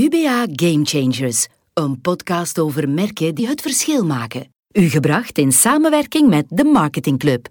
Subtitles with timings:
[0.00, 4.52] UBA Game Changers, een podcast over merken die het verschil maken.
[4.72, 7.48] U gebracht in samenwerking met de Marketing Club.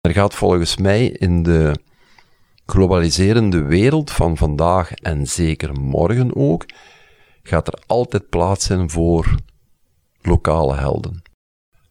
[0.00, 1.76] Er gaat volgens mij in de
[2.66, 6.64] globaliserende wereld van vandaag en zeker morgen ook,
[7.42, 9.34] gaat er altijd plaats zijn voor
[10.20, 11.22] lokale helden.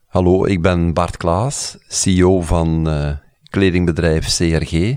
[0.06, 3.12] Hallo, ik ben Bart Klaas, CEO van uh,
[3.50, 4.96] kledingbedrijf CRG.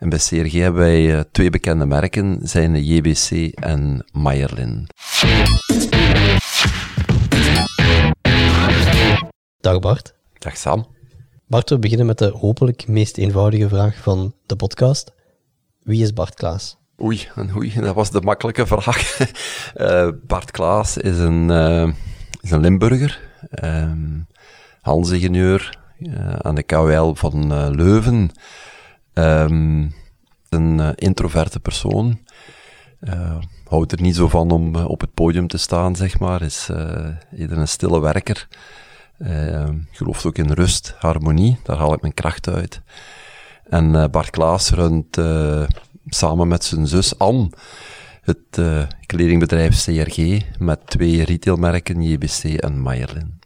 [0.00, 4.86] En bij CRG hebben wij uh, twee bekende merken, zijn de JBC en Mayerlin.
[9.60, 10.14] Dag Bart.
[10.38, 10.86] Dag Sam.
[11.46, 15.12] Bart, we beginnen met de hopelijk meest eenvoudige vraag van de podcast.
[15.82, 16.76] Wie is Bart Klaas?
[17.02, 19.18] Oei, en oei, dat was de makkelijke vraag.
[19.76, 21.92] uh, Bart Klaas is een, uh,
[22.40, 23.20] is een Limburger,
[23.64, 24.26] um,
[24.80, 28.30] handelsingenieur uh, aan de KWL van Leuven.
[29.14, 29.94] Um,
[30.48, 32.18] een introverte persoon.
[33.64, 36.42] houdt er niet zo van om op het podium te staan, zeg maar.
[36.42, 36.68] Is
[37.36, 38.48] eerder een stille werker.
[39.90, 41.58] gelooft ook in rust, harmonie.
[41.62, 42.80] Daar haal ik mijn kracht uit.
[43.68, 45.18] En Bart Klaas runt
[46.06, 47.50] samen met zijn zus Anne
[48.30, 53.38] het uh, kledingbedrijf CRG met twee retailmerken JBC en Mayerlin.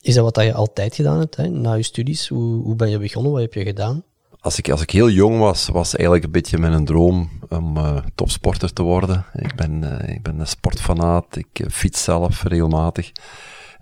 [0.00, 1.48] Is dat wat je altijd gedaan hebt, hè?
[1.48, 2.28] na je studies?
[2.28, 3.32] Hoe, hoe ben je begonnen?
[3.32, 4.04] Wat heb je gedaan?
[4.48, 7.96] Als ik, als ik heel jong was, was eigenlijk een beetje mijn droom om uh,
[8.14, 9.24] topsporter te worden.
[9.32, 13.12] Ik ben, uh, ik ben een sportfanaat, ik fiets zelf regelmatig.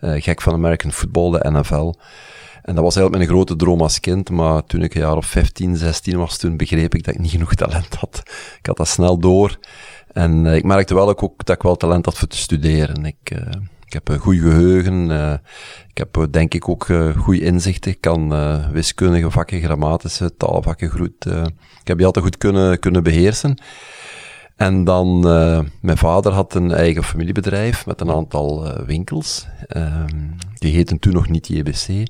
[0.00, 1.94] gek van American football, de NFL.
[2.62, 5.26] En dat was eigenlijk mijn grote droom als kind, maar toen ik een jaar of
[5.26, 8.22] 15, 16 was, toen begreep ik dat ik niet genoeg talent had.
[8.58, 9.58] Ik had dat snel door.
[10.12, 13.04] En ik merkte wel ook, ook, dat ik wel talent had voor te studeren.
[13.04, 13.30] Ik,
[13.86, 15.10] ik heb een goed geheugen.
[15.10, 15.32] Uh,
[15.88, 17.90] ik heb denk ik ook goede inzichten.
[17.90, 18.32] Ik kan
[18.72, 21.26] wiskundige vakken, grammatische taalvakken goed.
[21.80, 23.58] ik heb die altijd goed kunnen, kunnen beheersen.
[24.56, 25.20] En dan,
[25.80, 29.46] mijn vader had een eigen familiebedrijf met een aantal winkels.
[29.66, 30.16] Ehm,
[30.54, 32.08] die heten toen nog niet JBC.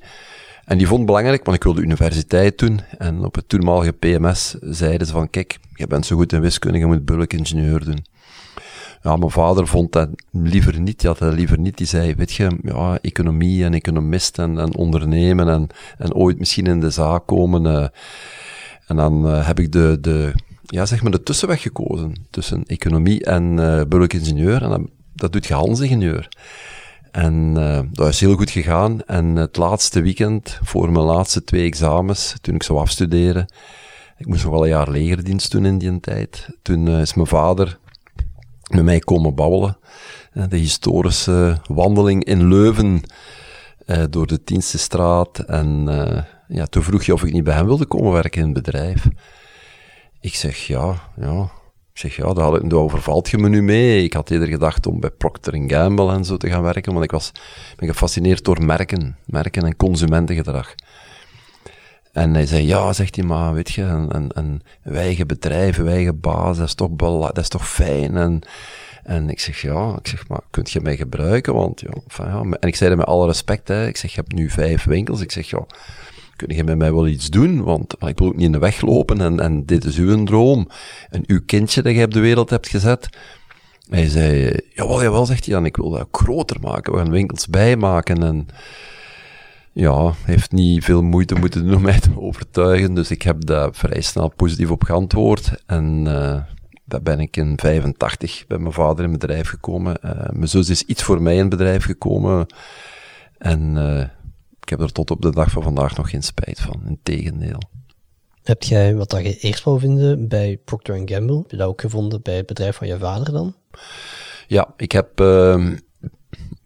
[0.67, 2.79] En die vond het belangrijk, want ik wilde universiteit doen.
[2.97, 6.77] En op het toenmalige PMS zeiden ze van, kijk, je bent zo goed in wiskunde,
[6.77, 8.05] je moet bulkingenieur doen.
[9.07, 11.77] Ja, mijn vader vond dat liever niet, die had dat liever niet.
[11.77, 16.65] Die zei, weet je, ja, economie en economist en, en ondernemen en, en ooit misschien
[16.65, 17.65] in de zaak komen.
[17.65, 17.87] Uh,
[18.87, 20.33] en dan uh, heb ik de, de,
[20.65, 24.63] ja, zeg maar de tussenweg gekozen tussen economie en uh, bulkingenieur.
[24.63, 26.29] En dat, doet je handelsingenieur.
[27.11, 27.53] En
[27.91, 29.01] dat is heel goed gegaan.
[29.01, 33.45] En het laatste weekend, voor mijn laatste twee examens, toen ik zou afstuderen,
[34.17, 36.49] ik moest nog wel een jaar legerdienst doen in die tijd.
[36.61, 37.79] Toen is mijn vader
[38.69, 39.77] met mij komen babbelen.
[40.33, 43.01] Uh, de historische wandeling in Leuven
[44.09, 45.39] door de Tienste straat.
[45.39, 45.85] En
[46.47, 49.07] ja, toen vroeg je of ik niet bij hem wilde komen werken in het bedrijf.
[50.21, 51.51] Ik zeg ja, ja,
[51.93, 54.03] ik zeg, ja, daar overvalt je me nu mee.
[54.03, 57.11] Ik had eerder gedacht om bij Procter Gamble en zo te gaan werken, want ik
[57.11, 57.31] was,
[57.75, 60.75] ben gefascineerd door merken, merken en consumentengedrag.
[62.17, 64.61] En hij zei, ja, zegt hij, maar weet je, een, een, een
[64.95, 68.17] eigen bedrijf, eigen baas, dat is toch, dat is toch fijn.
[68.17, 68.41] En,
[69.03, 71.53] en ik zeg, ja, ik zeg, maar kunt je mij gebruiken?
[71.53, 71.83] Want,
[72.17, 72.41] ja.
[72.59, 75.21] En ik zei met alle respect, hè, ik zeg, je hebt nu vijf winkels.
[75.21, 75.65] Ik zeg, ja,
[76.35, 77.63] kun je met mij wel iets doen?
[77.63, 80.67] Want ik wil ook niet in de weg lopen en, en dit is uw droom.
[81.09, 83.09] En uw kindje dat je op de wereld hebt gezet.
[83.89, 86.93] Hij zei, jawel, jawel, zegt hij dan, ik wil dat groter maken.
[86.93, 88.47] We gaan winkels bijmaken en
[89.77, 92.93] ja, heeft niet veel moeite moeten doen om mij te overtuigen.
[92.93, 95.63] Dus ik heb daar vrij snel positief op geantwoord.
[95.65, 96.41] En uh,
[96.85, 99.97] daar ben ik in 85 bij mijn vader in bedrijf gekomen.
[100.05, 102.45] Uh, mijn zus is iets voor mij in bedrijf gekomen.
[103.37, 103.99] En uh,
[104.61, 106.81] ik heb er tot op de dag van vandaag nog geen spijt van.
[106.87, 107.61] Integendeel.
[108.43, 111.37] Heb jij wat dat je eerst wou vinden bij Procter Gamble?
[111.37, 113.55] Heb je dat ook gevonden bij het bedrijf van je vader dan?
[114.47, 115.71] Ja, ik heb uh,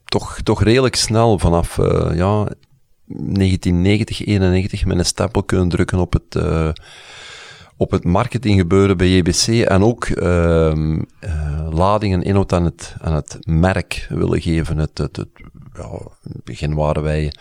[0.05, 1.77] toch, toch redelijk snel vanaf
[2.13, 2.47] ja,
[3.15, 6.69] 1990, 91 mijn stempel kunnen drukken op het, uh,
[7.77, 10.97] op het marketinggebeuren bij JBC en ook uh,
[11.69, 14.77] lading en inhoud aan het, aan het merk willen geven.
[14.77, 15.29] Het, het, het,
[15.73, 15.89] ja,
[16.23, 17.33] in het begin waren wij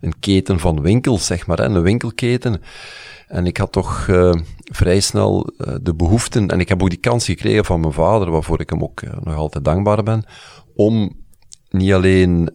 [0.00, 2.60] een keten van winkels, zeg maar, hè, een winkelketen.
[3.26, 5.50] En ik had toch uh, vrij snel
[5.82, 8.82] de behoeften, en ik heb ook die kans gekregen van mijn vader, waarvoor ik hem
[8.82, 10.24] ook nog altijd dankbaar ben,
[10.74, 11.16] om
[11.68, 12.50] niet alleen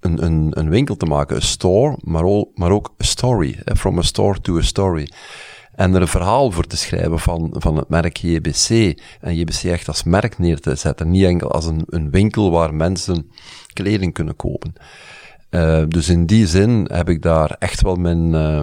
[0.00, 3.76] een, een, een winkel te maken, een store, maar, ook, maar ook een story, hè,
[3.76, 5.08] from a store to a story.
[5.76, 8.98] En er een verhaal voor te schrijven van, van het merk JBC.
[9.20, 11.10] En JBC echt als merk neer te zetten.
[11.10, 13.30] Niet enkel als een, een winkel waar mensen
[13.72, 14.72] kleding kunnen kopen.
[15.50, 18.60] Uh, dus in die zin heb ik daar echt wel mijn, uh,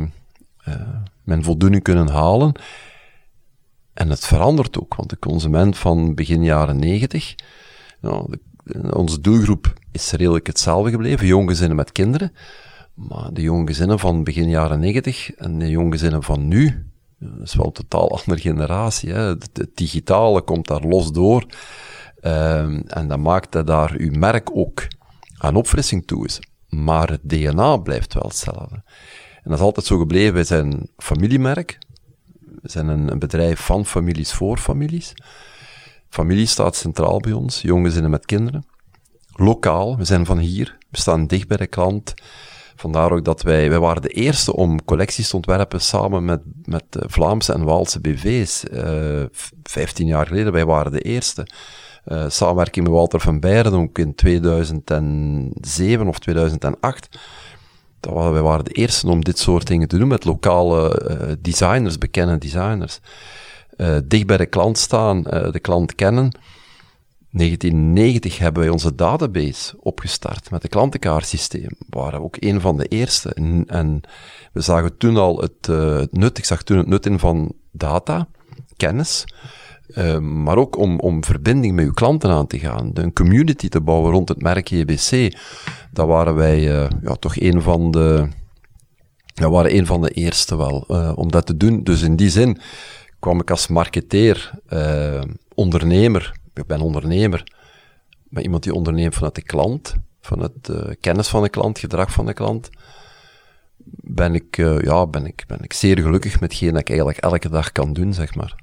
[1.24, 2.52] mijn voldoening kunnen halen.
[3.94, 7.36] En het verandert ook, want de consument van begin jaren 90
[8.02, 8.26] Ja,
[8.90, 12.34] onze doelgroep is redelijk hetzelfde gebleven, jonge gezinnen met kinderen.
[12.94, 17.48] Maar de jonge gezinnen van begin jaren 90 en de jonge gezinnen van nu, dat
[17.48, 19.12] is wel een totaal andere generatie.
[19.12, 19.20] Hè.
[19.20, 21.46] Het, digitale komt daar los door.
[22.22, 24.88] Um, en dat maakt dat daar uw merk ook
[25.38, 26.40] aan opfrissing toe is.
[26.70, 28.76] Maar het DNA blijft wel hetzelfde.
[29.44, 30.34] En dat is altijd zo gebleven.
[30.34, 31.78] Wij zijn een familiemerk.
[32.62, 35.14] We zijn een, een bedrijf van families voor families.
[36.10, 38.66] Familie staat centraal bij ons, jonge gezinnen met kinderen.
[39.36, 42.14] Lokaal, we zijn van hier, we staan dicht bij de klant.
[42.76, 46.84] Vandaar ook dat wij, wij waren de eerste om collecties te ontwerpen samen met, met
[46.90, 48.64] Vlaamse en Waalse BV's.
[48.72, 49.28] Uh, eh,
[49.64, 51.48] 15 jaar geleden, wij waren de eerste.
[52.08, 57.20] Uh, samenwerking met Walter van Beieren, ook in 2007 of 2008.
[58.00, 61.98] Dat wij waren de eerste om dit soort dingen te doen met lokale uh, designers,
[61.98, 63.00] bekende designers.
[64.04, 66.32] dicht bij de klant staan, de klant kennen.
[67.34, 71.70] 1990 hebben wij onze database opgestart met het klantenkaartsysteem.
[71.80, 73.34] We waren ook een van de eerste.
[73.66, 74.02] En,
[74.52, 78.28] we zagen toen al het, uh, nut, ik zag toen het nut in van data,
[78.78, 79.24] kennis,
[79.88, 82.92] uh, maar ook om, om verbinding met uw klanten aan te gaan.
[82.94, 85.38] Een community te bouwen rond het merk JBC.
[85.92, 88.28] Dat waren wij uh, ja, toch een van de,
[89.26, 90.80] ja, waren een van de eerste wel,
[91.16, 91.84] om dat te doen.
[91.84, 92.60] Dus in die zin
[93.20, 94.52] kwam ik als marketeer,
[95.54, 97.44] ondernemer, ik ben ondernemer,
[98.30, 102.26] maar iemand die onderneemt vanuit de klant, vanuit de kennis van de klant, gedrag van
[102.26, 102.70] de klant,
[103.96, 107.20] ben ik, uh, ja, ben ik, ben ik zeer gelukkig met hetgeen dat ik eigenlijk
[107.20, 108.62] elke dag kan doen, zeg maar.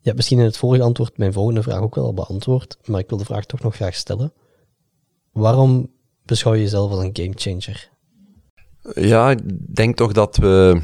[0.00, 3.08] Ja, misschien in het vorige antwoord mijn volgende vraag ook wel al beantwoord, maar ik
[3.08, 4.32] wil de vraag toch nog graag stellen.
[5.32, 5.90] Waarom
[6.24, 7.90] beschouw je jezelf als een gamechanger?
[8.94, 10.80] Ja, ik denk toch dat we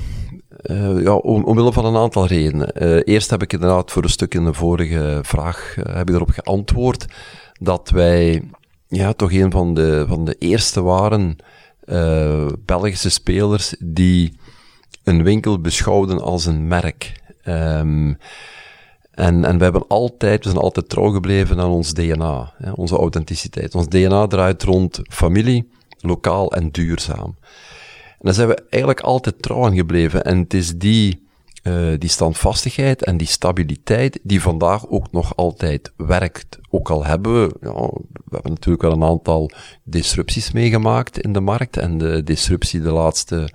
[0.63, 2.73] uh, ja, om, omwille van een aantal redenen.
[2.83, 6.15] Uh, eerst heb ik inderdaad voor een stuk in de vorige vraag uh, heb ik
[6.15, 7.07] erop geantwoord
[7.61, 8.51] dat wij
[8.89, 11.37] ja, toch een van de, van de eerste waren
[12.65, 14.39] Belgische spelers die
[15.05, 17.21] een winkel beschouwden als een merk.
[17.45, 18.19] Um,
[19.13, 22.97] en, en we hebben altijd, we zijn altijd trouw gebleven aan ons DNA, hè, onze
[22.97, 23.75] authenticiteit.
[23.75, 25.69] Ons DNA draait rond familie,
[26.01, 27.37] lokaal en duurzaam.
[28.23, 30.25] Daar zijn we eigenlijk altijd trouw aan gebleven.
[30.25, 31.27] En het is die,
[31.63, 36.59] uh, die standvastigheid en die stabiliteit die vandaag ook nog altijd werkt.
[36.71, 37.73] Ook al hebben we, ja,
[38.13, 39.51] we hebben natuurlijk wel een aantal
[39.85, 41.77] disrupties meegemaakt in de markt.
[41.77, 43.49] En de disruptie de laatste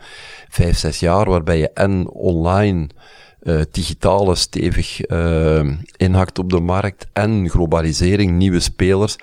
[0.50, 2.90] vijf, zes jaar, waarbij je en online
[3.42, 9.16] uh, digitale stevig uh, inhakt op de markt en globalisering, nieuwe spelers.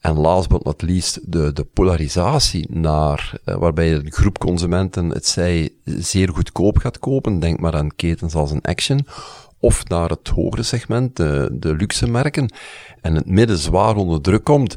[0.00, 5.26] En last but not least, de, de polarisatie naar, uh, waarbij een groep consumenten het
[5.26, 9.06] zij zeer goedkoop gaat kopen, denk maar aan ketens als een Action,
[9.58, 12.52] of naar het hogere segment, de, de luxe merken,
[13.00, 14.76] en het midden zwaar onder druk komt.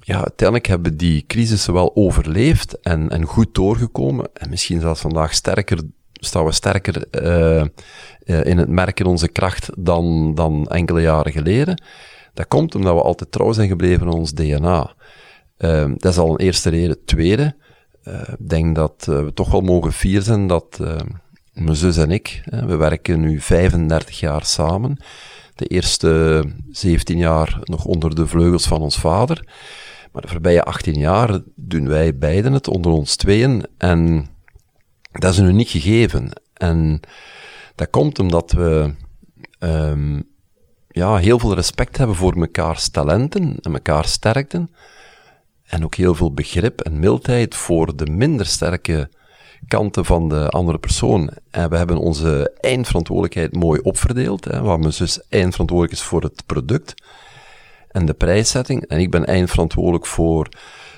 [0.00, 5.34] Ja, uiteindelijk hebben die crisissen wel overleefd en, en goed doorgekomen, en misschien zelfs vandaag
[5.34, 5.78] sterker,
[6.12, 7.64] staan we sterker uh,
[8.24, 11.82] uh, in het merken onze kracht dan, dan enkele jaren geleden.
[12.34, 14.94] Dat komt omdat we altijd trouw zijn gebleven aan ons DNA.
[15.58, 17.04] Uh, dat is al een eerste reden.
[17.04, 17.56] Tweede,
[18.04, 21.06] uh, ik denk dat uh, we toch wel mogen fier zijn dat ehm,
[21.52, 24.96] mijn zus en ik, we werken nu 35 jaar samen.
[25.54, 29.48] De eerste 17 jaar nog onder de vleugels van ons vader.
[30.12, 33.66] Maar de voorbije 18 jaar doen wij beiden het onder ons tweeën.
[33.78, 34.26] En
[35.12, 36.30] dat is een uniek gegeven.
[36.54, 37.00] En
[37.74, 38.94] dat komt omdat we
[39.58, 40.33] um,
[40.94, 44.70] ja, heel veel respect hebben voor mekaars talenten en mekaars sterkten.
[45.64, 49.08] En ook heel veel begrip en mildheid voor de minder sterke
[49.68, 51.30] kanten van de andere persoon.
[51.50, 56.42] En we hebben onze eindverantwoordelijkheid mooi opverdeeld, hè, waar mijn zus eindverantwoordelijk is voor het
[56.46, 56.94] product
[57.88, 58.86] en de prijszetting.
[58.86, 60.48] En ik ben eindverantwoordelijk voor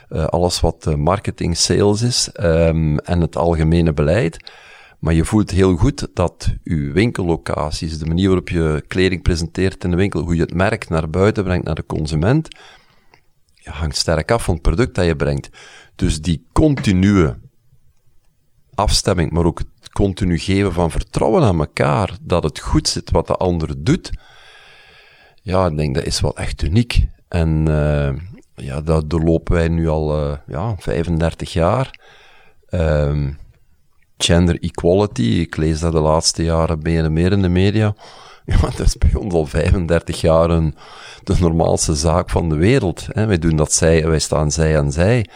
[0.08, 4.50] uh, alles wat marketing, sales is um, en het algemene beleid.
[4.98, 9.90] Maar je voelt heel goed dat je winkellocaties, de manier waarop je kleding presenteert in
[9.90, 12.48] de winkel, hoe je het merk naar buiten brengt naar de consument,
[13.62, 15.48] hangt sterk af van het product dat je brengt.
[15.94, 17.34] Dus die continue
[18.74, 23.26] afstemming, maar ook het continu geven van vertrouwen aan elkaar, dat het goed zit wat
[23.26, 24.10] de ander doet,
[25.46, 27.06] ja, ik denk dat is wel echt uniek.
[27.28, 28.12] En uh,
[28.54, 31.98] ja, dat doorlopen wij nu al uh, ja, 35 jaar.
[32.70, 33.28] Uh,
[34.18, 35.23] gender equality.
[35.23, 37.94] Ik lees dat de laatste jaren meer en meer in de media.
[38.46, 43.06] Ja, dat is bij ons al 35 jaar de normaalste zaak van de wereld.
[43.08, 43.26] Hè.
[43.26, 45.26] Wij doen dat zij, wij staan zij aan zij.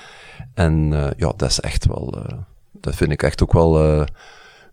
[0.55, 2.39] En uh, ja, dat is echt wel, uh,
[2.73, 4.07] dat vind ik echt ook wel uh,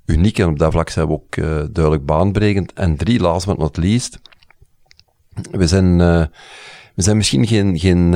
[0.06, 0.40] uniek.
[0.40, 1.36] En op dat vlak zijn we ook
[1.74, 2.74] duidelijk baanbrekend.
[2.74, 4.20] En drie, last but not least,
[5.52, 5.98] we zijn,
[6.96, 8.14] We zijn misschien geen, geen,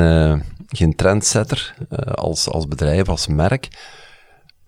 [0.68, 1.76] geen trendsetter
[2.12, 3.68] als, als bedrijf, als merk,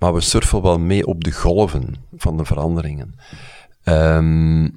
[0.03, 3.15] maar we surfen wel mee op de golven van de veranderingen.
[3.83, 4.75] Um,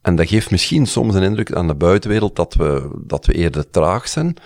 [0.00, 3.70] en dat geeft misschien soms een indruk aan de buitenwereld dat we, dat we eerder
[3.70, 4.36] traag zijn.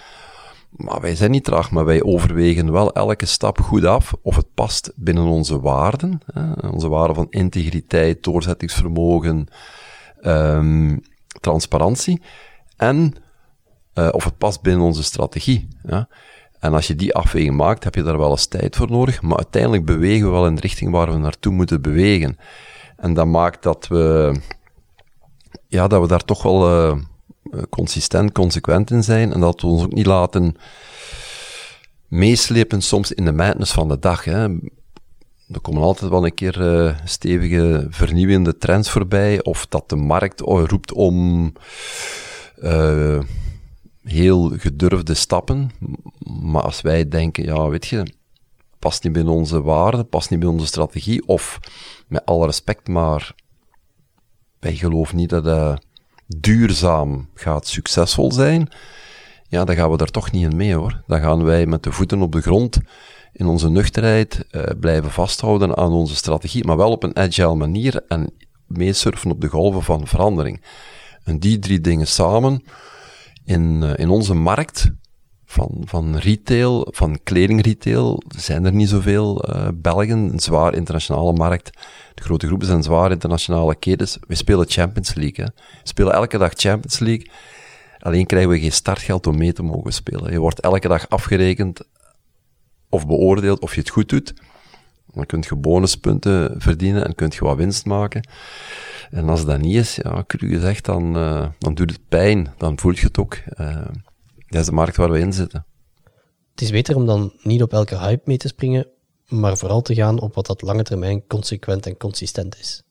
[0.70, 4.54] Maar wij zijn niet traag, maar wij overwegen wel elke stap goed af of het
[4.54, 6.20] past binnen onze waarden.
[6.32, 6.68] Hè?
[6.68, 9.46] Onze waarden van integriteit, doorzettingsvermogen,
[10.23, 11.02] um,
[11.40, 12.23] transparantie.
[12.76, 13.14] En
[13.94, 15.68] uh, of het past binnen onze strategie.
[15.82, 16.08] Ja?
[16.59, 19.23] En als je die afweging maakt, heb je daar wel eens tijd voor nodig.
[19.23, 22.39] Maar uiteindelijk bewegen we wel in de richting waar we naartoe moeten bewegen.
[22.97, 24.37] En dat maakt dat we,
[25.69, 26.99] ja, dat we daar toch wel uh,
[27.71, 29.33] consistent, consequent in zijn.
[29.33, 30.57] En dat we ons ook niet laten
[32.09, 34.25] meeslepen soms in de madness van de dag.
[34.25, 34.49] Hè.
[35.53, 39.43] Er komen altijd wel een keer uh, stevige vernieuwende trends voorbij.
[39.43, 41.53] Of dat de markt roept om
[42.63, 43.21] uh,
[44.07, 45.71] heel gedurfde stappen.
[46.41, 48.13] Maar als wij denken, ja, weet je,
[48.79, 51.27] past niet binnen onze waarden, past niet binnen onze strategie.
[51.29, 51.59] Of
[52.09, 53.35] met alle respect, maar
[54.59, 55.85] wij geloven niet dat dat
[56.27, 58.69] duurzaam gaat succesvol zijn.
[59.49, 61.03] Ja, dan gaan we er toch niet in mee hoor.
[61.07, 62.79] Dan gaan wij met de voeten op de grond
[63.33, 68.05] in onze nuchterheid uh, blijven vasthouden aan onze strategie, maar wel op een agile manier
[68.09, 68.31] en
[68.67, 70.63] meesurfen op de golven van verandering.
[71.25, 72.63] En die drie dingen samen
[73.47, 74.93] in, uh, in onze markt
[75.45, 81.71] van, van retail, van kledingretail, zijn er niet zoveel uh, Belgen, een zwaar internationale markt.
[82.15, 84.19] De grote groepen zijn zwaar internationale ketens.
[84.26, 85.45] We spelen Champions League.
[85.55, 87.31] We spelen elke dag Champions League.
[87.99, 90.33] Alleen krijgen we geen startgeld om mee te mogen spelen.
[90.33, 91.81] Je wordt elke dag afgerekend
[92.88, 94.35] of beoordeeld of je het goed doet.
[95.16, 98.28] Dan kun je bonuspunten verdienen en kun je wat winst maken.
[99.11, 102.54] En als dat niet is, ja, cru gezegd, dan, uh, dan doet het pijn.
[102.58, 103.38] Dan voel je het ook.
[103.61, 103.87] Uh,
[104.49, 105.66] dat is de markt waar we in zitten.
[106.50, 108.88] Het is beter om dan niet op elke hype mee te springen,
[109.28, 112.82] maar vooral te gaan op wat dat lange termijn consequent en consistent is.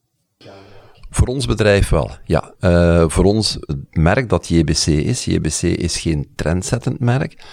[1.16, 2.54] Voor ons bedrijf wel, ja.
[2.60, 5.26] Uh, voor ons het merk dat JBC is.
[5.26, 7.44] JBC is geen trendzettend merk,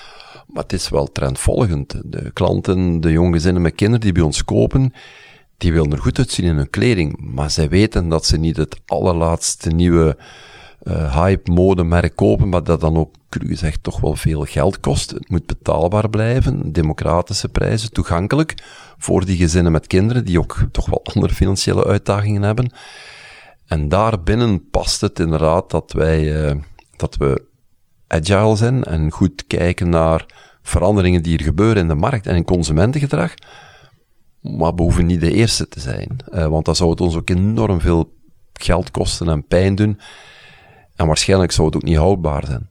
[0.53, 2.01] maar het is wel trendvolgend.
[2.05, 4.93] De klanten, de jonge gezinnen met kinderen die bij ons kopen,
[5.57, 8.81] die willen er goed uitzien in hun kleding, maar zij weten dat ze niet het
[8.87, 10.17] allerlaatste nieuwe
[10.83, 15.11] uh, hype modemerk kopen, maar dat dan ook, cru gezegd, toch wel veel geld kost.
[15.11, 18.55] Het moet betaalbaar blijven, democratische prijzen, toegankelijk
[18.99, 22.73] voor die gezinnen met kinderen, die ook toch wel andere financiële uitdagingen hebben.
[23.67, 26.57] En daarbinnen past het inderdaad dat wij, uh,
[26.97, 27.43] dat we
[28.13, 30.27] agile zijn en goed kijken naar
[30.63, 33.35] veranderingen die er gebeuren in de markt en in consumentengedrag.
[34.41, 37.31] Maar we hoeven niet de eerste te zijn, uh, want dat zou het ons ook
[37.31, 38.13] enorm veel
[38.53, 40.01] geld kosten en pijn doen.
[40.97, 42.69] En waarschijnlijk zou het ook niet houdbaar zijn.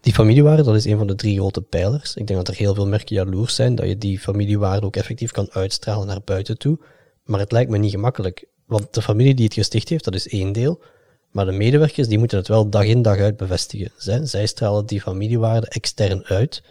[0.00, 2.14] Die familiewaarde, dat is een van de drie grote pijlers.
[2.14, 5.30] Ik denk dat er heel veel merken jaloers zijn dat je die familiewaarde ook effectief
[5.30, 6.78] kan uitstralen naar buiten toe.
[7.24, 8.46] Maar het lijkt me niet gemakkelijk.
[8.66, 10.82] Want de familie die het gesticht heeft, dat is één deel.
[11.30, 13.90] Maar de medewerkers, die moeten het wel dag in dag uit bevestigen.
[14.26, 16.62] Zij stralen die familiewaarde extern uit.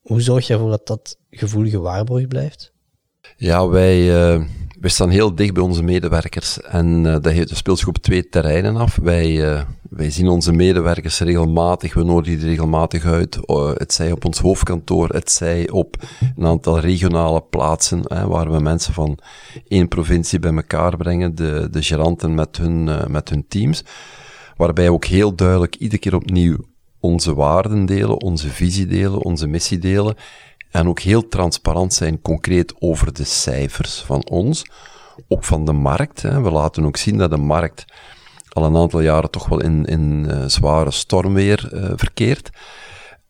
[0.00, 2.72] Hoe zorg je ervoor dat dat gevoel gewaarborgd blijft?
[3.36, 4.08] Ja, wij,
[4.80, 6.60] wij staan heel dicht bij onze medewerkers.
[6.60, 8.96] En uh, dat, speelt zich op twee terreinen af.
[9.02, 13.38] Wij, uh, wij zien onze medewerkers regelmatig, we nodigen die regelmatig uit.
[13.74, 15.96] het zij op ons hoofdkantoor, het zij op
[16.36, 19.18] een aantal regionale plaatsen, hè, waar we mensen van
[19.68, 23.84] één provincie bij elkaar brengen, de, de geranten met hun, met hun teams.
[24.56, 26.56] Waarbij ook heel duidelijk iedere keer opnieuw
[27.00, 30.16] onze waarden delen, onze visie delen, onze missie delen.
[30.70, 34.66] En ook heel transparant zijn, concreet over de cijfers van ons.
[35.28, 36.22] Ook van de markt.
[36.22, 36.42] Hè.
[36.42, 37.84] We laten ook zien dat de markt
[38.56, 42.50] al een aantal jaren toch wel in, in uh, zware stormweer uh, verkeert.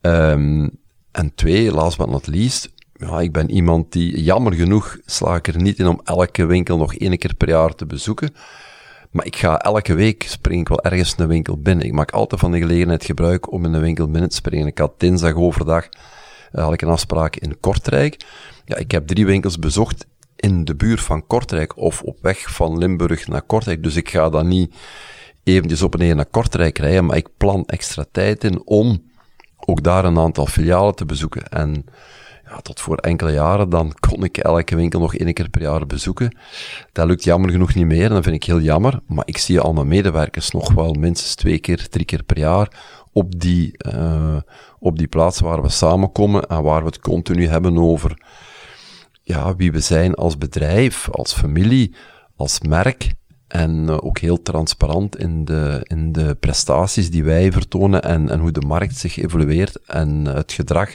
[0.00, 0.70] Um,
[1.12, 5.48] en twee, last but not least, ja, ik ben iemand die, jammer genoeg, sla ik
[5.48, 8.34] er niet in om elke winkel nog één keer per jaar te bezoeken.
[9.10, 11.86] Maar ik ga elke week, spring ik wel ergens een winkel binnen.
[11.86, 14.66] Ik maak altijd van de gelegenheid gebruik om in een winkel binnen te springen.
[14.66, 15.88] Ik had dinsdag overdag
[16.52, 18.24] uh, had ik een afspraak in Kortrijk.
[18.64, 20.06] Ja, ik heb drie winkels bezocht
[20.36, 23.82] in de buurt van Kortrijk of op weg van Limburg naar Kortrijk.
[23.82, 24.74] Dus ik ga dan niet
[25.46, 29.02] eventjes op en neer naar Kortrijk rijden, maar ik plan extra tijd in om
[29.56, 31.48] ook daar een aantal filialen te bezoeken.
[31.48, 31.84] En
[32.44, 35.86] ja, tot voor enkele jaren, dan kon ik elke winkel nog één keer per jaar
[35.86, 36.36] bezoeken.
[36.92, 39.00] Dat lukt jammer genoeg niet meer, en dat vind ik heel jammer.
[39.06, 42.68] Maar ik zie al mijn medewerkers nog wel minstens twee keer, drie keer per jaar
[43.12, 44.36] op die, uh,
[44.78, 48.16] op die plaats waar we samenkomen en waar we het continu hebben over
[49.22, 51.94] ja, wie we zijn als bedrijf, als familie,
[52.36, 53.14] als merk
[53.48, 58.40] En uh, ook heel transparant in de, in de prestaties die wij vertonen en, en
[58.40, 60.94] hoe de markt zich evolueert en het gedrag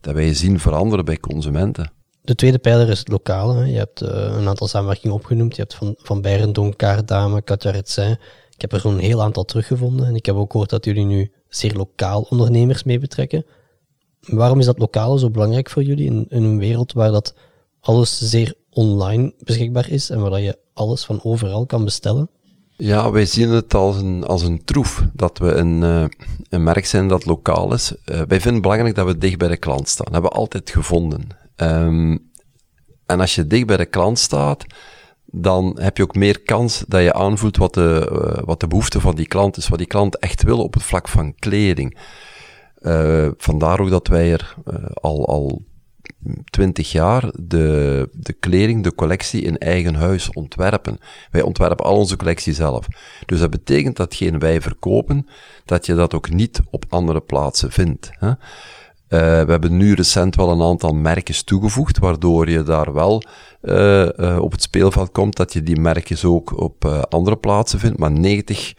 [0.00, 1.92] dat wij zien veranderen bij consumenten.
[2.22, 3.66] De tweede pijler is het lokale.
[3.66, 5.56] Je hebt uh, een aantal samenwerkingen opgenoemd.
[5.56, 8.18] Je hebt van, van Beirendonk, Kaardame, Katja Retsin.
[8.50, 10.06] Ik heb er zo'n heel aantal teruggevonden.
[10.06, 13.44] En ik heb ook gehoord dat jullie nu zeer lokaal ondernemers mee betrekken.
[14.20, 17.34] Waarom is dat lokale zo belangrijk voor jullie in, in een wereld waar dat
[17.80, 22.30] alles zeer online beschikbaar is en waar dat je alles van overal kan bestellen?
[22.76, 26.04] Ja, wij zien het als een, als een troef dat we een, uh,
[26.48, 27.92] een merk zijn dat lokaal is.
[27.92, 30.04] Uh, wij vinden het belangrijk dat we dicht bij de klant staan.
[30.04, 31.28] Dat hebben we altijd gevonden.
[31.56, 32.30] Um,
[33.06, 34.64] en als je dicht bij de klant staat,
[35.24, 39.00] dan heb je ook meer kans dat je aanvoelt wat de, uh, wat de behoefte
[39.00, 41.98] van die klant is, wat die klant echt wil op het vlak van kleding.
[43.36, 44.54] vandaar ook dat wij er
[44.94, 45.62] al, al
[46.50, 50.98] 20 jaar de, de kleding, de collectie in eigen huis ontwerpen.
[51.30, 52.86] Wij ontwerpen al onze collectie zelf.
[53.26, 55.26] Dus dat betekent dat geen wij verkopen,
[55.64, 58.10] dat je dat ook niet op andere plaatsen vindt.
[58.18, 58.28] Hè?
[58.28, 58.36] Uh,
[59.18, 63.22] we hebben nu recent wel een aantal merkjes toegevoegd, waardoor je daar wel
[63.62, 67.98] uh, uh, op het speelveld komt, dat je die merkjes ook op andere plaatsen vindt.
[67.98, 68.74] Maar 90,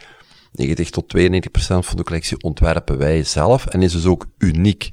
[0.51, 4.89] 90 tot 92 procent van de collectie ontwerpen wij zelf en is dus ook uniek.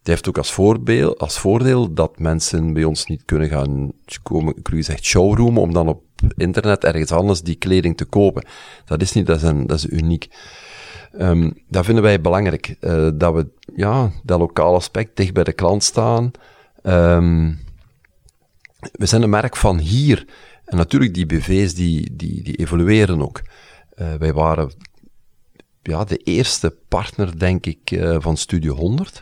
[0.00, 3.92] Het heeft ook als, voorbeeld, als voordeel dat mensen bij ons niet kunnen gaan
[4.22, 4.54] komen,
[5.00, 6.02] showroomen, om dan op
[6.36, 8.46] internet ergens anders die kleding te kopen.
[8.84, 10.28] Dat is niet, dat is, een, dat is uniek.
[11.18, 15.52] Um, dat vinden wij belangrijk, uh, dat we ja, dat lokale aspect dicht bij de
[15.52, 16.30] klant staan.
[16.82, 17.58] Um,
[18.92, 20.26] we zijn een merk van hier.
[20.64, 23.42] En natuurlijk, die BV's die, die, die evolueren ook.
[23.96, 24.72] Uh, wij waren
[25.82, 29.20] ja, de eerste partner, denk ik, uh, van Studio 100.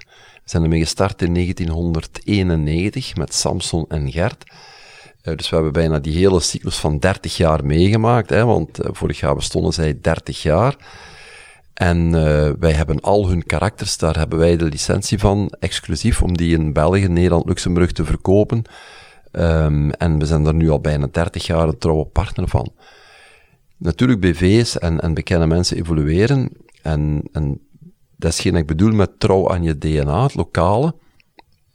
[0.48, 4.44] Zijn ermee gestart in 1991 met Samson en Gert.
[5.22, 8.88] Uh, dus we hebben bijna die hele cyclus van 30 jaar meegemaakt, hè, want uh,
[8.92, 10.76] vorig jaar bestonden zij 30 jaar.
[11.74, 16.36] En uh, wij hebben al hun karakters, daar hebben wij de licentie van, exclusief, om
[16.36, 18.62] die in België, Nederland, Luxemburg te verkopen.
[19.32, 22.72] Um, en we zijn er nu al bijna 30 jaar een trouwe partner van.
[23.76, 26.50] Natuurlijk, BV's en, en bekende mensen evolueren.
[26.82, 27.60] En, en
[28.18, 30.94] dat is geen ik bedoel met trouw aan je DNA, het lokale.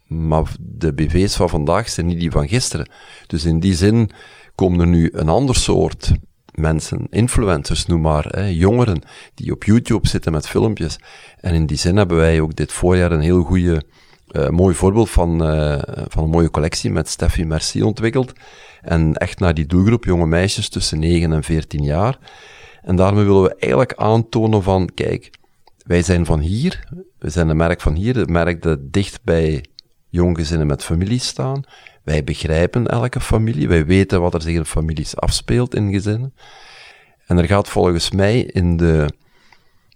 [0.08, 2.89] Maar de BV's van vandaag zijn niet die van gisteren.
[3.27, 4.10] Dus in die zin
[4.56, 6.12] komen er nu een ander soort
[6.51, 9.01] mensen, influencers noem maar, jongeren,
[9.34, 10.99] die op YouTube zitten met filmpjes.
[11.39, 13.84] En in die zin hebben wij ook dit voorjaar een heel goede,
[14.32, 18.34] uh, mooi voorbeeld van, uh, van een mooie collectie met Steffi Merci ontwikkeld.
[18.82, 22.17] En echt naar die doelgroep, jonge meisjes tussen 9 en 14 jaar.
[22.82, 25.32] En daarmee willen we eigenlijk aantonen van, kijk,
[25.84, 26.88] wij zijn van hier,
[27.19, 29.65] we zijn een merk van hier, het merk dat dicht bij
[30.10, 31.63] jonggezinnen met families staan.
[32.04, 36.34] Wij begrijpen elke familie, wij weten wat er zich in families afspeelt in gezinnen.
[37.26, 39.10] En er gaat volgens mij in de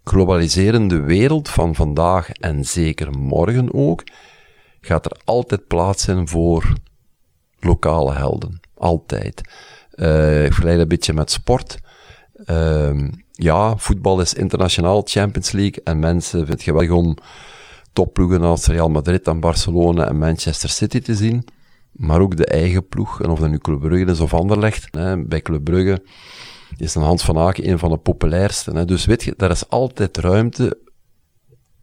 [0.03, 4.03] globaliserende wereld van vandaag en zeker morgen ook,
[4.81, 6.73] gaat er altijd plaats zijn voor
[7.59, 8.59] lokale helden.
[8.73, 9.41] Altijd.
[9.95, 11.77] Uh, ik vergelijk een beetje met sport.
[12.45, 17.17] Uh, ja, voetbal is internationaal Champions League en mensen vinden het geweldig om
[17.93, 21.47] topploegen als Real Madrid en Barcelona en Manchester City te zien.
[21.91, 24.87] Maar ook de eigen ploeg, en of dat nu Club Brugge is of Anderlecht.
[24.91, 26.03] Hè, bij Club Brugge
[26.77, 28.71] is een Hans van Aken een van de populairste.
[28.71, 28.85] Hè.
[28.85, 30.79] Dus weet je, daar is altijd ruimte,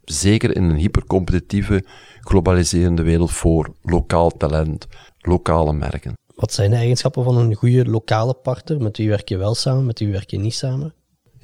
[0.03, 1.85] zeker in een hypercompetitieve,
[2.19, 4.87] globaliserende wereld, voor lokaal talent,
[5.19, 6.13] lokale merken.
[6.35, 8.81] Wat zijn de eigenschappen van een goede lokale partner?
[8.81, 10.93] Met wie werk je wel samen, met wie werk je niet samen?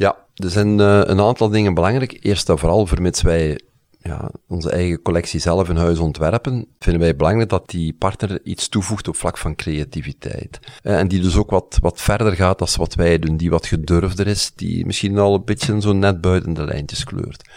[0.01, 2.17] Ja, er zijn uh, een aantal dingen belangrijk.
[2.21, 3.59] Eerst en vooral, vermits wij
[3.99, 8.69] ja, onze eigen collectie zelf in huis ontwerpen, vinden wij belangrijk dat die partner iets
[8.69, 10.59] toevoegt op vlak van creativiteit.
[10.83, 13.65] Uh, en die dus ook wat, wat verder gaat dan wat wij doen, die wat
[13.65, 17.49] gedurfder is, die misschien al een beetje zo net buiten de lijntjes kleurt.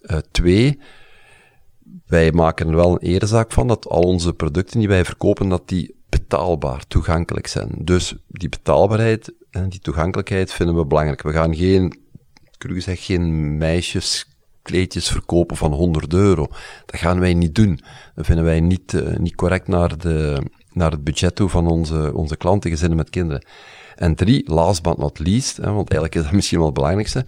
[0.00, 0.80] Uh, twee,
[2.06, 5.68] wij maken er wel een eerzaak van dat al onze producten die wij verkopen, dat
[5.68, 7.70] die betaalbaar, toegankelijk zijn.
[7.78, 11.22] Dus die betaalbaarheid en die toegankelijkheid vinden we belangrijk.
[11.22, 11.98] We gaan geen,
[12.58, 16.46] ik gezegd, geen meisjeskleedjes verkopen van 100 euro.
[16.86, 17.80] Dat gaan wij niet doen.
[18.14, 22.14] Dat vinden wij niet, uh, niet correct naar, de, naar het budget toe van onze,
[22.14, 23.46] onze klanten, gezinnen met kinderen.
[23.94, 27.26] En drie, last but not least, hè, want eigenlijk is dat misschien wel het belangrijkste,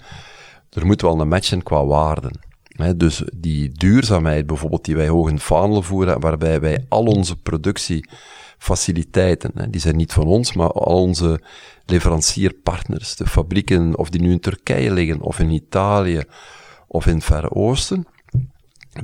[0.71, 2.41] er moet wel een match zijn qua waarden.
[2.62, 5.41] He, dus die duurzaamheid bijvoorbeeld die wij hoog in
[5.83, 11.41] voeren, waarbij wij al onze productiefaciliteiten, hè, die zijn niet van ons, maar al onze
[11.87, 16.22] leverancierpartners, de fabrieken, of die nu in Turkije liggen, of in Italië,
[16.87, 18.07] of in het Verre Oosten.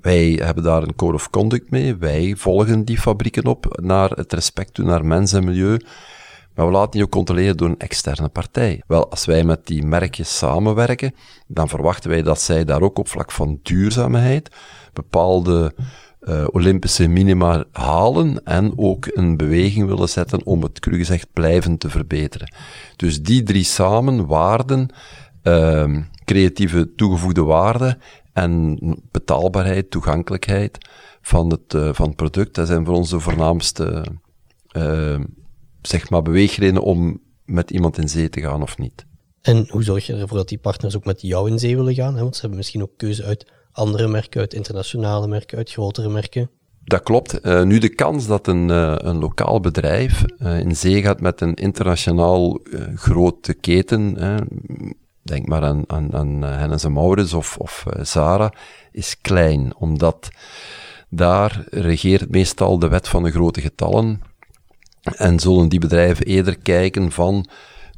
[0.00, 1.96] Wij hebben daar een code of conduct mee.
[1.96, 5.76] Wij volgen die fabrieken op naar het respect toe naar mens en milieu.
[6.54, 8.82] Maar we laten die ook controleren door een externe partij.
[8.86, 11.14] Wel, als wij met die merkjes samenwerken,
[11.46, 14.50] dan verwachten wij dat zij daar ook op vlak van duurzaamheid
[14.92, 15.74] bepaalde
[16.22, 21.80] uh, Olympische minima halen en ook een beweging willen zetten om het, cru gezegd, blijvend
[21.80, 22.54] te verbeteren.
[22.96, 24.88] Dus die drie samen, waarden,
[25.42, 27.98] uh, creatieve toegevoegde waarde
[28.32, 28.78] en
[29.10, 30.78] betaalbaarheid, toegankelijkheid
[31.20, 34.06] van het, uh, van het product, dat zijn voor ons de voornaamste
[34.76, 35.20] uh,
[35.82, 39.06] zeg maar beweegredenen om met iemand in zee te gaan of niet.
[39.42, 42.14] En hoe zorg je ervoor dat die partners ook met jou in zee willen gaan?
[42.14, 42.22] Hè?
[42.22, 46.50] Want ze hebben misschien ook keuze uit andere merken, uit internationale merken, uit grotere merken.
[46.84, 47.46] Dat klopt.
[47.46, 51.40] Uh, nu de kans dat een, uh, een lokaal bedrijf uh, in zee gaat met
[51.40, 52.60] een internationaal
[52.94, 54.16] grote keten,
[55.22, 56.84] denk maar aan, aan, aan Hennes
[57.34, 58.52] of, of Zara,
[58.92, 59.76] is klein.
[59.76, 60.28] Omdat
[61.08, 64.20] daar regeert meestal de wet van de grote getallen.
[65.02, 67.46] En zullen die bedrijven eerder kijken van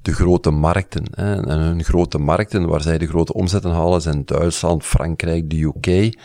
[0.04, 1.04] de grote markten.
[1.10, 1.46] Hè.
[1.46, 6.16] En hun grote markten, waar zij de grote omzetten halen, zijn Duitsland, Frankrijk, de UK.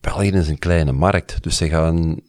[0.00, 2.20] België is een kleine markt, dus ze gaan,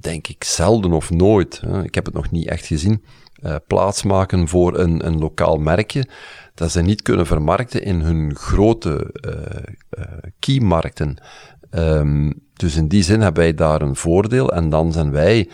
[0.00, 3.04] denk ik, zelden of nooit, hè, ik heb het nog niet echt gezien,
[3.42, 6.08] uh, plaatsmaken voor een, een lokaal merkje
[6.54, 10.04] dat ze niet kunnen vermarkten in hun grote uh, uh,
[10.38, 11.16] keymarkten.
[11.70, 15.50] Um, dus in die zin hebben wij daar een voordeel en dan zijn wij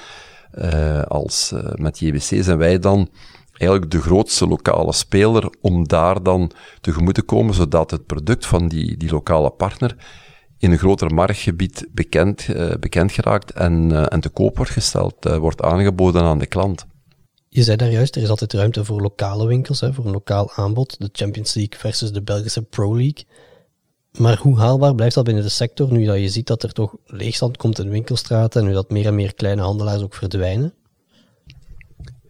[1.08, 3.08] als met JBC zijn wij dan
[3.58, 8.68] eigenlijk de grootste lokale speler om daar dan tegemoet te komen, zodat het product van
[8.68, 9.96] die, die lokale partner
[10.58, 15.26] in een groter marktgebied bekend, uh, bekend geraakt en, uh, en te koop wordt gesteld,
[15.26, 16.86] uh, wordt aangeboden aan de klant.
[17.48, 20.52] Je zei daar juist, er is altijd ruimte voor lokale winkels, hè, voor een lokaal
[20.54, 20.96] aanbod.
[20.98, 23.24] De Champions League versus de Belgische Pro League.
[24.18, 26.94] Maar hoe haalbaar blijft dat binnen de sector, nu dat je ziet dat er toch
[27.06, 30.74] leegstand komt in winkelstraten en nu dat meer en meer kleine handelaars ook verdwijnen?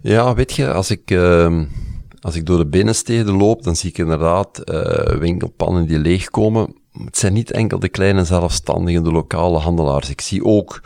[0.01, 1.63] Ja, weet je, als ik, uh,
[2.21, 6.75] als ik door de binnensteden loop, dan zie ik inderdaad uh, winkelpannen die leegkomen.
[7.05, 10.11] Het zijn niet enkel de kleine zelfstandigen, de lokale handelaars.
[10.11, 10.81] Ik zie ook